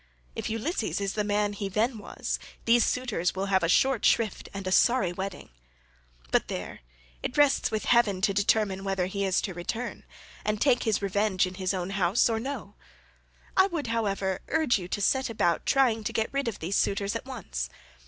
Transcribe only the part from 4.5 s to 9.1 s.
and a sorry wedding. "But there! It rests with heaven to determine whether